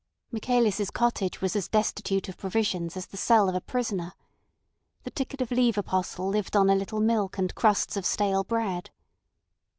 [0.31, 4.13] Michaelis' cottage was as destitute of provisions as the cell of a prisoner.
[5.03, 8.89] The ticket of leave apostle lived on a little milk and crusts of stale bread.